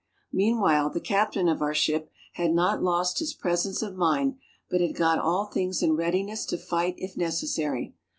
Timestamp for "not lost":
2.55-3.19